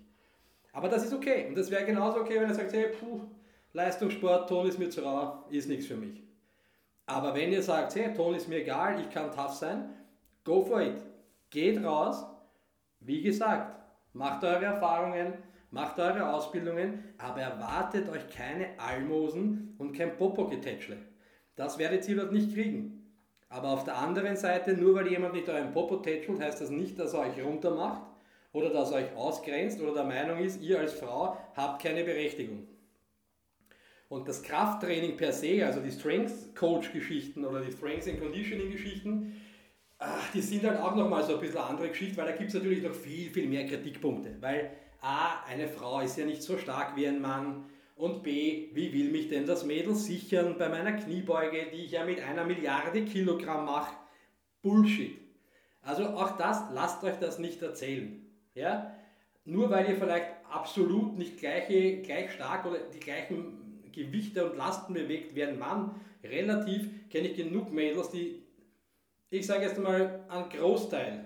Aber 0.73 0.89
das 0.89 1.05
ist 1.05 1.15
okay. 1.15 1.47
Und 1.49 1.57
das 1.57 1.71
wäre 1.71 1.85
genauso 1.85 2.21
okay, 2.21 2.41
wenn 2.41 2.49
er 2.49 2.55
sagt, 2.55 2.73
hey, 2.73 2.89
puh, 2.89 3.21
Leistungssport, 3.73 4.49
Ton 4.49 4.69
ist 4.69 4.79
mir 4.79 4.91
zu 4.91 5.03
rau, 5.03 5.45
ist 5.51 5.69
nichts 5.69 5.87
für 5.87 5.97
mich. 5.97 6.23
Aber 7.07 7.35
wenn 7.35 7.53
ihr 7.53 7.63
sagt, 7.63 7.95
hey, 7.95 8.13
Ton 8.13 8.35
ist 8.35 8.49
mir 8.49 8.57
egal, 8.57 9.01
ich 9.01 9.11
kann 9.11 9.31
tough 9.31 9.55
sein, 9.55 9.91
go 10.43 10.63
for 10.63 10.81
it. 10.83 10.97
Geht 11.51 11.83
raus, 11.85 12.25
wie 13.01 13.23
gesagt, 13.23 13.81
macht 14.13 14.43
eure 14.43 14.65
Erfahrungen, 14.65 15.35
macht 15.75 15.99
eure 15.99 16.33
Ausbildungen, 16.33 17.03
aber 17.19 17.41
erwartet 17.41 18.09
euch 18.09 18.29
keine 18.31 18.79
Almosen 18.79 19.75
und 19.77 19.93
kein 19.93 20.17
Popo-Getätschle. 20.17 20.97
Das 21.57 21.79
werdet 21.79 22.09
ihr 22.09 22.15
dort 22.15 22.33
nicht 22.33 22.55
kriegen. 22.55 23.13
Aber 23.49 23.71
auf 23.71 23.83
der 23.83 23.99
anderen 23.99 24.37
Seite, 24.37 24.75
nur 24.75 24.95
weil 24.95 25.09
jemand 25.09 25.35
nicht 25.35 25.49
euren 25.49 25.73
Popo 25.73 25.97
tätschelt, 25.97 26.41
heißt 26.41 26.61
das 26.61 26.71
nicht, 26.71 26.97
dass 26.99 27.13
er 27.13 27.21
euch 27.21 27.45
runtermacht 27.45 28.03
oder 28.53 28.71
dass 28.71 28.93
er 28.93 28.99
euch 28.99 29.17
ausgrenzt 29.17 29.81
oder 29.81 29.95
der 29.95 30.05
Meinung 30.05 30.39
ist, 30.39 30.63
ihr 30.63 30.79
als 30.79 30.93
Frau 30.93 31.37
habt 31.57 31.83
keine 31.83 32.05
Berechtigung. 32.05 32.69
Und 34.09 34.29
das 34.29 34.45
Krafttraining 34.45 35.17
per 35.17 35.33
se, 35.33 35.67
also 35.67 35.81
die 35.81 35.91
Strength 35.91 36.55
Coach 36.55 36.93
Geschichten 36.93 37.45
oder 37.45 37.61
die 37.61 37.73
Strength 37.73 38.09
and 38.09 38.21
Conditioning 38.21 38.71
Geschichten, 38.71 39.41
ach, 39.99 40.31
die 40.33 40.41
sind 40.41 40.65
halt 40.65 40.79
auch 40.79 40.95
nochmal 40.95 41.25
so 41.25 41.35
ein 41.35 41.41
bisschen 41.41 41.59
andere 41.59 41.89
Geschichte, 41.89 42.17
weil 42.17 42.27
da 42.27 42.33
gibt 42.33 42.49
es 42.49 42.55
natürlich 42.55 42.83
noch 42.83 42.95
viel, 42.95 43.31
viel 43.31 43.49
mehr 43.49 43.67
Kritikpunkte. 43.67 44.37
Weil 44.41 44.71
A, 45.05 45.45
eine 45.47 45.69
Frau 45.69 46.01
ist 46.01 46.17
ja 46.17 46.25
nicht 46.25 46.43
so 46.43 46.57
stark 46.57 46.97
wie 46.97 47.07
ein 47.07 47.21
Mann. 47.21 47.67
Und 47.95 48.23
B, 48.23 48.71
wie 48.73 48.91
will 48.95 49.11
mich 49.11 49.29
denn 49.29 49.45
das 49.45 49.65
Mädel 49.65 49.95
sichern 49.95 50.57
bei 50.57 50.71
meiner 50.71 50.93
Kniebeuge, 50.93 51.67
die 51.71 51.85
ich 51.85 51.93
ja 51.93 52.05
mit 52.05 52.23
einer 52.23 52.45
Milliarde 52.45 53.05
Kilogramm 53.05 53.67
mache? 53.67 53.95
Bullshit. 54.63 55.19
Also 55.83 56.07
auch 56.07 56.39
das, 56.39 56.63
lasst 56.73 57.05
euch 57.05 57.19
das 57.19 57.39
nicht 57.39 57.61
erzählen. 57.61 58.25
Ja? 58.55 58.97
Nur 59.45 59.69
weil 59.69 59.91
ihr 59.91 59.97
vielleicht 59.97 60.33
absolut 60.51 61.19
nicht 61.19 61.37
gleiche, 61.37 62.01
gleich 62.01 62.33
stark 62.33 62.65
oder 62.65 62.79
die 62.79 63.01
gleichen 63.01 63.83
Gewichte 63.93 64.51
und 64.51 64.57
Lasten 64.57 64.95
bewegt 64.95 65.35
wie 65.35 65.45
ein 65.45 65.59
Mann, 65.59 66.01
relativ 66.25 66.89
kenne 67.11 67.29
ich 67.29 67.37
genug 67.37 67.71
Mädels, 67.71 68.11
die 68.11 68.43
ich 69.29 69.47
sage 69.47 69.65
jetzt 69.65 69.79
mal, 69.79 70.25
einen 70.29 70.49
Großteil 70.49 71.25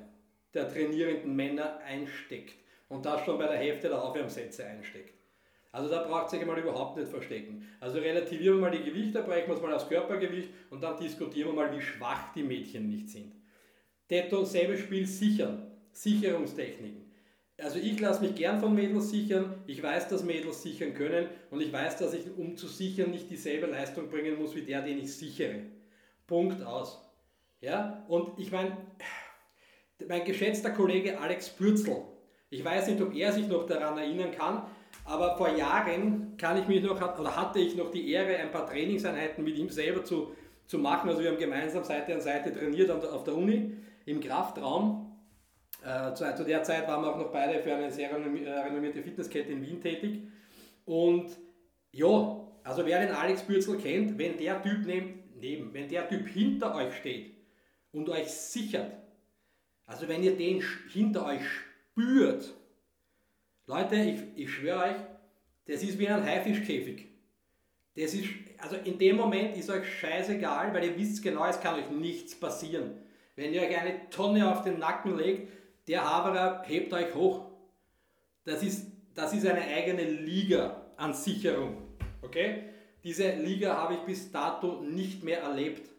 der 0.54 0.68
trainierenden 0.68 1.37
Männer 1.37 1.78
einsteckt 1.87 2.54
und 2.88 3.04
das 3.04 3.25
schon 3.25 3.38
bei 3.38 3.47
der 3.47 3.57
Hälfte 3.57 3.88
der 3.88 4.02
Aufwärmsätze 4.02 4.64
einsteckt. 4.66 5.14
Also 5.71 5.90
da 5.90 6.02
braucht 6.02 6.30
sich 6.30 6.45
mal 6.45 6.59
überhaupt 6.59 6.97
nicht 6.97 7.11
verstecken. 7.11 7.66
Also 7.80 7.99
relativieren 7.99 8.57
wir 8.57 8.62
mal 8.62 8.71
die 8.71 8.83
Gewichte, 8.83 9.23
brechen 9.23 9.49
wir 9.49 9.57
es 9.57 9.62
mal 9.62 9.75
aufs 9.75 9.88
Körpergewicht 9.88 10.49
und 10.71 10.83
dann 10.83 10.99
diskutieren 10.99 11.49
wir 11.49 11.54
mal, 11.54 11.76
wie 11.76 11.83
schwach 11.83 12.33
die 12.33 12.42
Mädchen 12.42 12.88
nicht 12.88 13.11
sind. 13.11 13.33
Detto, 14.11 14.45
selbe 14.45 14.78
Spiel 14.78 15.07
sichern, 15.07 15.71
Sicherungstechniken. 15.92 17.09
Also 17.61 17.78
ich 17.78 17.99
lasse 18.00 18.23
mich 18.23 18.37
gern 18.37 18.61
von 18.61 18.75
Mädels 18.75 19.11
sichern, 19.11 19.62
ich 19.66 19.83
weiß, 19.83 20.09
dass 20.09 20.23
Mädels 20.23 20.62
sichern 20.62 20.95
können 20.95 21.28
und 21.50 21.61
ich 21.61 21.73
weiß, 21.73 21.99
dass 21.99 22.14
ich, 22.14 22.25
um 22.37 22.57
zu 22.57 22.68
sichern, 22.68 23.11
nicht 23.11 23.28
dieselbe 23.30 23.66
Leistung 23.66 24.09
bringen 24.09 24.38
muss 24.38 24.54
wie 24.54 24.62
der, 24.62 24.80
den 24.80 24.99
ich 24.99 25.14
sichere. 25.14 25.62
Punkt 26.26 26.62
aus. 26.62 27.04
Ja? 27.61 28.04
Und 28.09 28.38
ich 28.38 28.52
meine, 28.52 28.76
mein 30.09 30.25
geschätzter 30.25 30.71
Kollege 30.71 31.18
Alex 31.18 31.50
Pürzel, 31.50 32.04
ich 32.50 32.64
weiß 32.64 32.88
nicht, 32.88 33.00
ob 33.00 33.14
er 33.14 33.33
sich 33.33 33.47
noch 33.49 33.67
daran 33.67 33.99
erinnern 33.99 34.31
kann, 34.31 34.62
Aber 35.05 35.37
vor 35.37 35.49
Jahren 35.49 36.37
kann 36.37 36.59
ich 36.59 36.69
mich 36.69 36.83
noch, 36.83 36.97
oder 37.19 37.35
hatte 37.35 37.59
ich 37.59 37.76
noch 37.76 37.90
die 37.90 38.12
Ehre, 38.12 38.37
ein 38.37 38.50
paar 38.50 38.67
Trainingseinheiten 38.67 39.43
mit 39.43 39.57
ihm 39.57 39.71
selber 39.71 40.05
zu, 40.05 40.33
zu 40.67 40.78
machen. 40.78 41.09
Also 41.09 41.23
wir 41.23 41.31
haben 41.31 41.38
gemeinsam 41.38 41.83
Seite 41.83 42.14
an 42.14 42.21
Seite 42.21 42.52
trainiert 42.52 42.90
auf 42.90 43.25
der 43.25 43.35
Uni 43.35 43.73
im 44.05 44.21
Kraftraum. 44.21 45.17
Äh, 45.83 46.12
zu, 46.14 46.25
zu, 46.37 46.45
der 46.45 46.62
Zeit 46.62 46.87
waren 46.88 47.02
wir 47.02 47.11
auch 47.11 47.19
noch 47.19 47.33
beide 47.33 47.61
für 47.61 47.75
eine 47.75 47.90
sehr 47.90 48.11
äh, 48.11 48.14
renommierte 48.14 49.02
Fitnesskette 49.02 49.52
in 49.52 49.62
Wien 49.62 49.81
tätig. 49.81 50.23
Und 50.85 51.31
ja, 51.93 52.47
also 52.64 52.85
wer 52.85 53.00
den 53.00 53.14
Alex 53.14 53.43
Bürzel 53.43 53.78
kennt, 53.78 54.19
wenn 54.19 54.37
der 54.37 54.62
Typ 54.62 54.85
neben, 54.85 55.23
neben, 55.40 55.73
wenn 55.73 55.88
der 55.88 56.09
Typ 56.09 56.28
hinter 56.28 56.75
euch 56.75 56.95
steht 56.97 57.35
und 57.93 58.11
euch 58.11 58.28
sichert, 58.28 58.93
also 59.87 60.07
wenn 60.07 60.23
ihr 60.23 60.37
den 60.37 60.62
hinter 60.93 61.25
euch 61.25 61.40
spürt, 61.99 62.55
Leute, 63.67 63.97
ich, 63.97 64.21
ich 64.37 64.50
schwöre 64.50 64.85
euch, 64.85 64.97
das 65.67 65.83
ist 65.83 65.99
wie 65.99 66.09
ein 66.09 66.25
Haifischkäfig. 66.25 67.07
Das 67.97 68.14
ist, 68.14 68.28
also 68.59 68.76
in 68.76 68.99
dem 68.99 69.17
Moment 69.17 69.57
ist 69.57 69.69
euch 69.69 69.85
scheißegal, 69.99 70.73
weil 70.73 70.85
ihr 70.85 70.97
wisst 70.97 71.23
genau, 71.23 71.45
es 71.47 71.61
kann 71.61 71.75
euch 71.75 71.90
nichts 71.90 72.38
passieren. 72.38 72.93
Wenn 73.35 73.52
ihr 73.52 73.62
euch 73.62 73.76
eine 73.76 74.09
Tonne 74.11 74.50
auf 74.50 74.62
den 74.62 74.78
Nacken 74.78 75.17
legt, 75.17 75.52
der 75.88 76.05
Haberer 76.05 76.62
hebt 76.64 76.93
euch 76.93 77.14
hoch. 77.14 77.47
Das 78.45 78.62
ist, 78.62 78.87
das 79.14 79.35
ist 79.35 79.47
eine 79.47 79.62
eigene 79.62 80.05
Liga 80.05 80.93
an 80.97 81.12
Sicherung. 81.12 81.83
Okay? 82.23 82.64
Diese 83.02 83.35
Liga 83.35 83.76
habe 83.76 83.95
ich 83.95 84.00
bis 84.00 84.31
dato 84.31 84.81
nicht 84.83 85.25
mehr 85.25 85.43
erlebt. 85.43 85.90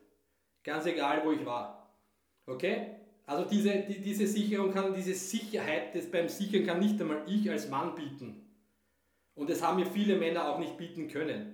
Ganz 0.64 0.86
egal, 0.86 1.22
wo 1.26 1.32
ich 1.32 1.46
war. 1.46 1.94
Okay? 2.46 2.99
Also 3.30 3.48
diese, 3.48 3.70
die, 3.88 4.02
diese 4.02 4.26
Sicherung 4.26 4.72
kann, 4.72 4.92
diese 4.92 5.14
Sicherheit 5.14 5.94
das 5.94 6.08
beim 6.08 6.28
Sichern 6.28 6.66
kann 6.66 6.80
nicht 6.80 7.00
einmal 7.00 7.22
ich 7.28 7.48
als 7.48 7.70
Mann 7.70 7.94
bieten. 7.94 8.42
Und 9.36 9.52
das 9.52 9.62
haben 9.62 9.80
mir 9.80 9.86
viele 9.86 10.16
Männer 10.16 10.50
auch 10.50 10.58
nicht 10.58 10.78
bieten 10.78 11.08
können. 11.08 11.54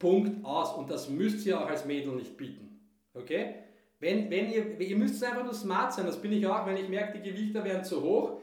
Punkt 0.00 0.44
aus. 0.44 0.76
Und 0.76 0.90
das 0.90 1.08
müsst 1.08 1.46
ihr 1.46 1.60
auch 1.60 1.68
als 1.68 1.84
Mädel 1.84 2.16
nicht 2.16 2.36
bieten. 2.36 2.80
Okay? 3.14 3.54
Wenn, 4.00 4.28
wenn 4.32 4.50
ihr, 4.50 4.80
ihr 4.80 4.96
müsst 4.96 5.22
einfach 5.22 5.44
nur 5.44 5.54
smart 5.54 5.94
sein, 5.94 6.06
das 6.06 6.20
bin 6.20 6.32
ich 6.32 6.44
auch, 6.44 6.66
wenn 6.66 6.76
ich 6.76 6.88
merke, 6.88 7.20
die 7.20 7.30
Gewichte 7.30 7.62
werden 7.62 7.84
zu 7.84 8.02
hoch, 8.02 8.40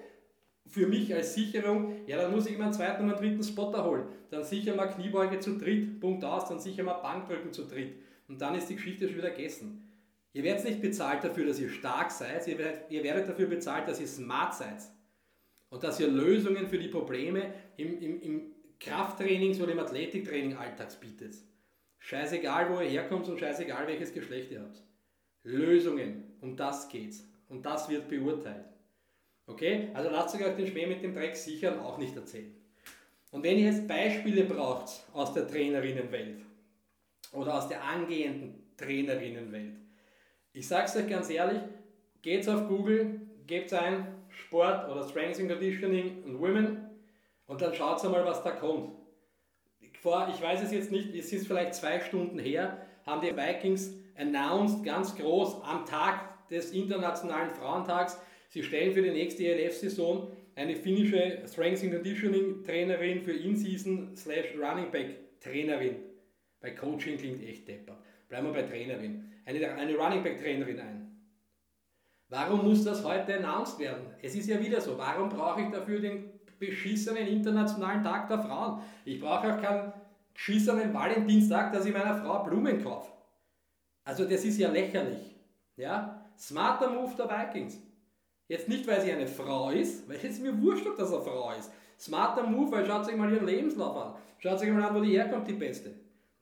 für 0.66 0.88
mich 0.88 1.14
als 1.14 1.34
Sicherung, 1.34 2.08
ja, 2.08 2.16
dann 2.16 2.32
muss 2.32 2.46
ich 2.46 2.58
meinen 2.58 2.72
zweiten 2.72 3.12
und 3.12 3.20
dritten 3.20 3.44
Spotter 3.44 3.84
holen. 3.84 4.06
Dann 4.32 4.46
sicher 4.46 4.74
mal 4.74 4.88
Kniebeuge 4.88 5.42
zu 5.42 5.58
dritt, 5.58 6.00
Punkt 6.00 6.24
aus, 6.24 6.48
dann 6.48 6.62
sicher 6.62 6.84
mal 6.84 6.94
Bankdrücken 6.94 7.52
zu 7.52 7.66
dritt. 7.66 7.98
Und 8.30 8.42
dann 8.42 8.56
ist 8.56 8.70
die 8.70 8.76
Geschichte 8.76 9.10
schon 9.10 9.18
wieder 9.18 9.32
gegessen. 9.32 9.93
Ihr 10.34 10.44
werdet 10.44 10.66
nicht 10.66 10.82
bezahlt 10.82 11.24
dafür, 11.24 11.46
dass 11.46 11.60
ihr 11.60 11.70
stark 11.70 12.12
seid, 12.12 12.48
ihr 12.48 12.58
werdet, 12.58 12.90
ihr 12.90 13.04
werdet 13.04 13.30
dafür 13.30 13.48
bezahlt, 13.48 13.88
dass 13.88 14.02
ihr 14.02 14.08
smart 14.08 14.56
seid. 14.56 14.82
Und 15.70 15.84
dass 15.84 16.00
ihr 16.00 16.08
Lösungen 16.08 16.68
für 16.68 16.78
die 16.78 16.88
Probleme 16.88 17.54
im, 17.78 18.00
im, 18.02 18.22
im 18.22 18.42
Krafttrainings- 18.80 19.62
oder 19.62 19.72
im 19.72 19.80
Athletiktraining 19.80 20.58
alltags 20.58 20.96
bietet. 20.96 21.36
Scheißegal, 22.00 22.70
wo 22.70 22.82
ihr 22.82 22.90
herkommt 22.90 23.28
und 23.30 23.40
scheißegal, 23.40 23.88
welches 23.88 24.14
Geschlecht 24.14 24.52
ihr 24.52 24.62
habt. 24.62 24.84
Lösungen, 25.44 26.24
um 26.42 26.56
das 26.56 26.90
geht's. 26.90 27.24
Und 27.48 27.66
das 27.66 27.90
wird 27.90 28.10
beurteilt. 28.10 28.66
Okay? 29.46 29.90
Also 29.94 30.10
lasst 30.10 30.36
euch 30.36 30.56
den 30.56 30.68
Schmäh 30.68 30.88
mit 30.88 31.04
dem 31.04 31.14
Dreck 31.14 31.36
sichern 31.36 31.80
auch 31.80 31.98
nicht 31.98 32.16
erzählen. 32.16 32.56
Und 33.32 33.44
wenn 33.44 33.58
ihr 33.58 33.66
jetzt 33.66 33.88
Beispiele 33.88 34.44
braucht 34.46 35.06
aus 35.14 35.34
der 35.34 35.48
Trainerinnenwelt 35.48 36.42
oder 37.32 37.56
aus 37.56 37.68
der 37.68 37.84
angehenden 37.84 38.74
Trainerinnenwelt, 38.78 39.83
ich 40.54 40.68
sage 40.68 40.86
es 40.86 40.96
euch 40.96 41.10
ganz 41.10 41.30
ehrlich, 41.30 41.62
geht's 42.22 42.48
auf 42.48 42.68
Google, 42.68 43.22
gebt 43.46 43.74
ein 43.74 44.08
Sport 44.30 44.90
oder 44.90 45.08
Strength 45.08 45.40
and 45.40 45.50
Conditioning 45.50 46.24
und 46.24 46.40
Women 46.40 46.90
und 47.48 47.62
dann 47.62 47.74
schaut 47.74 48.04
mal, 48.04 48.26
was 48.26 48.44
da 48.44 48.52
kommt. 48.52 48.96
Vor, 50.02 50.30
ich 50.34 50.42
weiß 50.42 50.62
es 50.64 50.72
jetzt 50.72 50.92
nicht, 50.92 51.14
es 51.16 51.32
ist 51.32 51.48
vielleicht 51.48 51.76
zwei 51.76 52.00
Stunden 52.00 52.40
her, 52.40 52.78
haben 53.06 53.22
die 53.22 53.36
Vikings 53.36 53.94
announced 54.18 54.84
ganz 54.84 55.16
groß 55.16 55.62
am 55.64 55.86
Tag 55.86 56.48
des 56.50 56.72
Internationalen 56.72 57.52
Frauentags, 57.52 58.20
Sie 58.54 58.62
stellen 58.62 58.94
für 58.94 59.02
die 59.02 59.10
nächste 59.10 59.48
ELF-Saison 59.48 60.32
eine 60.54 60.76
finnische 60.76 61.42
Strength 61.48 61.86
and 61.86 61.94
Conditioning 61.94 62.64
Trainerin 62.64 63.24
für 63.24 63.32
In-Season 63.32 64.16
slash 64.16 64.54
Running 64.56 64.92
Back 64.92 65.40
Trainerin. 65.42 65.96
Bei 66.62 66.70
Coaching 66.70 67.18
klingt 67.18 67.44
echt 67.44 67.68
deppert. 67.68 67.98
Bleiben 68.30 68.46
wir 68.46 68.54
bei 68.54 68.62
Trainerin. 68.62 69.33
Eine, 69.46 69.74
eine 69.74 69.96
Running 69.96 70.24
Back 70.24 70.40
Trainerin 70.40 70.80
ein. 70.80 71.04
Warum 72.30 72.64
muss 72.64 72.84
das 72.84 73.04
heute 73.04 73.36
announced 73.36 73.78
werden? 73.80 74.06
Es 74.22 74.36
ist 74.36 74.48
ja 74.48 74.60
wieder 74.60 74.82
so. 74.82 74.98
Warum 74.98 75.30
brauche 75.30 75.62
ich 75.62 75.70
dafür 75.70 76.00
den 76.00 76.32
beschissenen 76.58 77.28
Internationalen 77.28 78.02
Tag 78.02 78.28
der 78.28 78.40
Frauen? 78.40 78.82
Ich 79.06 79.20
brauche 79.20 79.54
auch 79.54 79.62
keinen 79.62 79.94
beschissenen 80.34 80.94
Valentinstag, 80.94 81.72
dass 81.74 81.86
ich 81.86 81.94
meiner 81.94 82.16
Frau 82.16 82.44
Blumen 82.44 82.84
kaufe. 82.84 83.12
Also 84.04 84.26
das 84.26 84.44
ist 84.44 84.58
ja 84.58 84.70
lächerlich. 84.70 85.36
Ja? 85.76 86.26
Smarter 86.38 86.90
Move 86.90 87.14
der 87.16 87.30
Vikings. 87.30 87.80
Jetzt 88.48 88.68
nicht, 88.68 88.88
weil 88.88 89.02
sie 89.02 89.12
eine 89.12 89.28
Frau 89.28 89.70
ist, 89.70 90.10
weil 90.10 90.18
es 90.24 90.40
mir 90.40 90.60
wurscht, 90.62 90.88
ob 90.88 90.98
das 90.98 91.14
eine 91.14 91.22
Frau 91.22 91.52
ist. 91.58 91.72
Smarter 92.00 92.44
Move, 92.44 92.72
weil 92.72 92.86
schaut 92.86 93.08
euch 93.08 93.16
mal 93.16 93.32
ihren 93.32 93.46
Lebenslauf 93.46 93.96
an. 93.96 94.16
Schaut 94.40 94.60
euch 94.62 94.70
mal 94.72 94.84
an, 94.84 94.96
wo 94.96 95.02
die 95.02 95.12
herkommt, 95.12 95.48
die 95.48 95.54
Beste. 95.54 95.94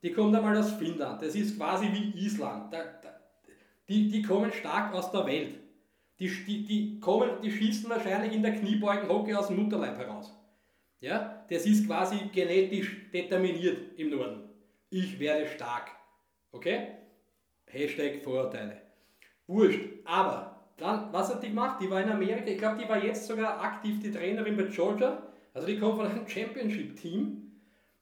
Die 0.02 0.12
kommt 0.12 0.34
einmal 0.34 0.56
aus 0.56 0.72
Finnland. 0.72 1.22
Das 1.22 1.34
ist 1.34 1.56
quasi 1.56 1.86
wie 1.92 2.24
Island. 2.24 2.72
Da, 2.72 2.82
da, 3.02 3.20
die, 3.88 4.08
die 4.08 4.22
kommen 4.22 4.52
stark 4.52 4.92
aus 4.94 5.10
der 5.12 5.26
Welt. 5.26 5.60
Die, 6.18 6.28
die, 6.28 6.64
die, 6.64 7.00
kommen, 7.00 7.40
die 7.42 7.50
schießen 7.50 7.88
wahrscheinlich 7.88 8.32
in 8.32 8.42
der 8.42 8.52
Kniebeugenhocke 8.52 9.38
aus 9.38 9.48
dem 9.48 9.62
Mutterleib 9.62 9.96
heraus. 9.98 10.32
Ja? 11.00 11.44
Das 11.48 11.66
ist 11.66 11.86
quasi 11.86 12.16
genetisch 12.32 13.10
determiniert 13.12 13.98
im 13.98 14.10
Norden. 14.10 14.48
Ich 14.90 15.18
werde 15.18 15.46
stark. 15.46 15.90
Okay? 16.52 16.88
Hashtag 17.66 18.22
Vorurteile. 18.22 18.82
Wurscht. 19.46 19.80
Aber 20.04 20.52
dann, 20.76 21.12
was 21.12 21.32
hat 21.32 21.42
die 21.42 21.48
gemacht? 21.48 21.80
Die 21.80 21.90
war 21.90 22.02
in 22.02 22.10
Amerika, 22.10 22.50
ich 22.50 22.58
glaube, 22.58 22.82
die 22.82 22.88
war 22.88 23.02
jetzt 23.02 23.26
sogar 23.26 23.60
aktiv 23.60 24.00
die 24.00 24.10
Trainerin 24.10 24.56
bei 24.56 24.64
Georgia. 24.64 25.22
Also 25.54 25.66
die 25.66 25.78
kommt 25.78 25.96
von 25.96 26.06
einem 26.06 26.28
Championship-Team. 26.28 27.41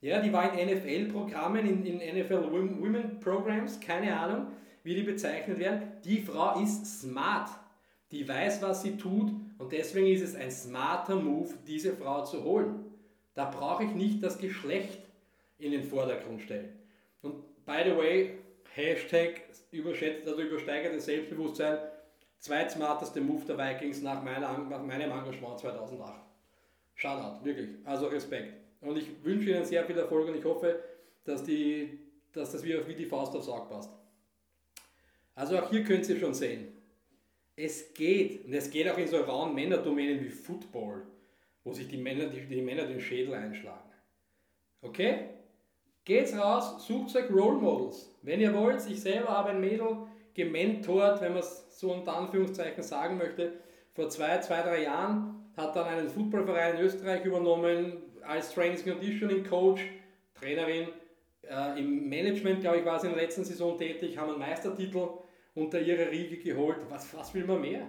Ja, 0.00 0.20
die 0.20 0.32
war 0.32 0.58
in 0.58 0.74
NFL-Programmen, 0.74 1.66
in, 1.66 2.00
in 2.00 2.18
NFL 2.18 2.50
Women 2.50 3.20
Programs, 3.20 3.78
keine 3.80 4.18
Ahnung, 4.18 4.46
wie 4.82 4.94
die 4.94 5.02
bezeichnet 5.02 5.58
werden. 5.58 5.92
Die 6.04 6.22
Frau 6.22 6.58
ist 6.60 7.00
smart. 7.00 7.50
Die 8.10 8.26
weiß, 8.26 8.62
was 8.62 8.82
sie 8.82 8.96
tut 8.96 9.30
und 9.58 9.72
deswegen 9.72 10.06
ist 10.06 10.22
es 10.22 10.34
ein 10.34 10.50
smarter 10.50 11.16
Move, 11.16 11.50
diese 11.66 11.94
Frau 11.94 12.24
zu 12.24 12.42
holen. 12.42 12.86
Da 13.34 13.50
brauche 13.50 13.84
ich 13.84 13.90
nicht 13.90 14.22
das 14.22 14.38
Geschlecht 14.38 14.98
in 15.58 15.72
den 15.72 15.84
Vordergrund 15.84 16.40
stellen. 16.40 16.70
Und 17.22 17.64
by 17.66 17.82
the 17.84 17.96
way, 17.96 18.38
Hashtag 18.74 19.42
überschätzt, 19.70 20.26
also 20.26 20.40
übersteigertes 20.40 21.04
Selbstbewusstsein, 21.04 21.78
zweitsmarteste 22.38 23.20
Move 23.20 23.44
der 23.44 23.58
Vikings 23.58 24.00
nach, 24.00 24.22
meiner, 24.24 24.58
nach 24.58 24.82
meinem 24.82 25.10
Engagement 25.10 25.58
2008. 25.58 26.14
Shoutout, 26.94 27.44
wirklich. 27.44 27.68
Also 27.84 28.06
Respekt. 28.06 28.59
Und 28.80 28.96
ich 28.96 29.08
wünsche 29.22 29.50
Ihnen 29.50 29.64
sehr 29.64 29.84
viel 29.84 29.98
Erfolg 29.98 30.28
und 30.28 30.36
ich 30.36 30.44
hoffe, 30.44 30.80
dass, 31.24 31.44
die, 31.44 31.98
dass 32.32 32.52
das 32.52 32.64
wie 32.64 32.94
die 32.94 33.06
Faust 33.06 33.34
aufs 33.36 33.48
Auge 33.48 33.68
passt. 33.68 33.90
Also 35.34 35.58
auch 35.58 35.70
hier 35.70 35.84
könnt 35.84 36.08
ihr 36.08 36.18
schon 36.18 36.34
sehen, 36.34 36.68
es 37.56 37.92
geht, 37.94 38.44
und 38.46 38.54
es 38.54 38.70
geht 38.70 38.88
auch 38.88 38.98
in 38.98 39.08
so 39.08 39.18
rauen 39.18 39.54
Männerdomänen 39.54 40.24
wie 40.24 40.30
Football, 40.30 41.02
wo 41.64 41.72
sich 41.72 41.88
die 41.88 41.98
Männer, 41.98 42.26
die, 42.26 42.40
die 42.46 42.62
Männer 42.62 42.86
den 42.86 43.00
Schädel 43.00 43.34
einschlagen. 43.34 43.90
Okay? 44.82 45.26
Geht's 46.04 46.34
raus, 46.34 46.86
sucht 46.86 47.14
euch 47.16 47.30
Role 47.30 47.58
Models. 47.58 48.10
Wenn 48.22 48.40
ihr 48.40 48.54
wollt, 48.54 48.84
ich 48.88 49.00
selber 49.00 49.28
habe 49.28 49.50
ein 49.50 49.60
Mädel 49.60 49.98
gementort, 50.34 51.20
wenn 51.20 51.32
man 51.32 51.40
es 51.40 51.66
so 51.78 51.92
unter 51.92 52.16
Anführungszeichen 52.16 52.82
sagen 52.82 53.18
möchte, 53.18 53.52
vor 53.92 54.08
zwei, 54.08 54.38
zwei, 54.38 54.62
drei 54.62 54.84
Jahren, 54.84 55.44
hat 55.56 55.76
dann 55.76 55.86
einen 55.86 56.08
Footballverein 56.08 56.76
in 56.76 56.82
Österreich 56.82 57.24
übernommen 57.24 57.98
als 58.30 58.54
Training 58.54 58.82
Conditioning 58.82 59.44
Coach, 59.44 59.82
Trainerin. 60.34 60.88
Äh, 61.42 61.80
Im 61.80 62.08
Management, 62.08 62.60
glaube 62.60 62.78
ich, 62.78 62.84
war 62.84 63.00
sie 63.00 63.08
in 63.08 63.14
der 63.14 63.22
letzten 63.22 63.44
Saison 63.44 63.76
tätig, 63.76 64.16
haben 64.16 64.30
einen 64.30 64.38
Meistertitel 64.38 65.08
unter 65.54 65.80
ihrer 65.80 66.10
Riege 66.10 66.36
geholt. 66.36 66.78
Was, 66.88 67.12
was 67.16 67.34
will 67.34 67.44
man 67.44 67.60
mehr? 67.60 67.86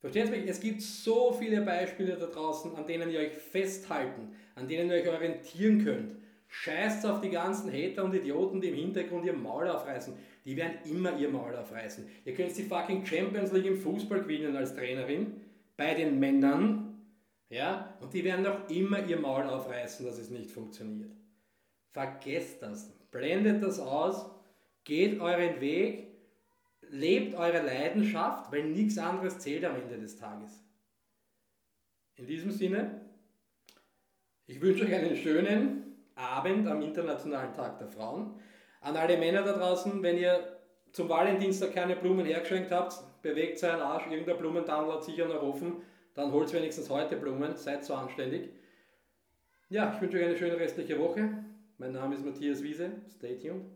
Versteht 0.00 0.30
mich? 0.30 0.48
Es 0.48 0.60
gibt 0.60 0.82
so 0.82 1.32
viele 1.32 1.60
Beispiele 1.62 2.16
da 2.16 2.26
draußen, 2.26 2.74
an 2.74 2.86
denen 2.86 3.10
ihr 3.10 3.20
euch 3.20 3.32
festhalten, 3.32 4.34
an 4.56 4.66
denen 4.66 4.90
ihr 4.90 4.96
euch 4.96 5.08
orientieren 5.08 5.84
könnt. 5.84 6.16
Scheißt 6.48 7.06
auf 7.06 7.20
die 7.20 7.30
ganzen 7.30 7.72
Hater 7.72 8.04
und 8.04 8.14
Idioten, 8.14 8.60
die 8.60 8.68
im 8.68 8.74
Hintergrund 8.74 9.24
ihr 9.24 9.32
Maul 9.32 9.68
aufreißen. 9.68 10.14
Die 10.44 10.56
werden 10.56 10.78
immer 10.84 11.16
ihr 11.18 11.28
Maul 11.28 11.54
aufreißen. 11.54 12.06
Ihr 12.24 12.34
könnt 12.34 12.56
die 12.56 12.62
fucking 12.62 13.04
Champions 13.04 13.52
League 13.52 13.66
im 13.66 13.76
Fußball 13.76 14.22
gewinnen 14.22 14.56
als 14.56 14.74
Trainerin, 14.74 15.40
bei 15.76 15.94
den 15.94 16.18
Männern, 16.18 16.85
ja, 17.48 17.96
und 18.00 18.12
die 18.12 18.24
werden 18.24 18.42
noch 18.42 18.68
immer 18.68 19.04
ihr 19.04 19.18
Maul 19.18 19.44
aufreißen, 19.44 20.04
dass 20.04 20.18
es 20.18 20.30
nicht 20.30 20.50
funktioniert. 20.50 21.12
Vergesst 21.90 22.62
das. 22.62 22.90
Blendet 23.10 23.62
das 23.62 23.78
aus, 23.78 24.30
geht 24.84 25.20
euren 25.20 25.60
Weg, 25.60 26.08
lebt 26.82 27.34
eure 27.34 27.62
Leidenschaft, 27.64 28.52
weil 28.52 28.64
nichts 28.64 28.98
anderes 28.98 29.38
zählt 29.38 29.64
am 29.64 29.76
Ende 29.76 29.98
des 29.98 30.16
Tages. 30.16 30.62
In 32.16 32.26
diesem 32.26 32.50
Sinne, 32.50 33.02
Ich 34.48 34.60
wünsche 34.60 34.84
euch 34.84 34.94
einen 34.94 35.16
schönen 35.16 36.06
Abend 36.14 36.68
am 36.68 36.80
Internationalen 36.80 37.52
Tag 37.52 37.78
der 37.78 37.88
Frauen. 37.88 38.38
An 38.80 38.96
alle 38.96 39.18
Männer 39.18 39.42
da 39.42 39.52
draußen, 39.54 40.00
wenn 40.04 40.18
ihr 40.18 40.60
zum 40.92 41.08
Valentinstag 41.08 41.74
keine 41.74 41.96
Blumen 41.96 42.24
hergeschenkt 42.24 42.70
habt, 42.70 42.94
bewegt 43.22 43.58
seinen 43.58 43.80
Arsch, 43.80 44.06
irgendein 44.08 44.38
Blumentandel 44.38 44.94
hat 44.94 45.04
sicher 45.04 45.26
noch 45.26 45.42
offen, 45.42 45.82
dann 46.16 46.32
holt 46.32 46.52
wenigstens 46.52 46.90
heute 46.90 47.16
Blumen, 47.16 47.56
seid 47.56 47.84
so 47.84 47.94
anständig. 47.94 48.48
Ja, 49.68 49.92
ich 49.94 50.00
wünsche 50.00 50.16
euch 50.16 50.24
eine 50.24 50.36
schöne 50.36 50.58
restliche 50.58 50.98
Woche. 50.98 51.44
Mein 51.78 51.92
Name 51.92 52.14
ist 52.14 52.24
Matthias 52.24 52.62
Wiese, 52.62 52.90
stay 53.08 53.38
tuned. 53.38 53.66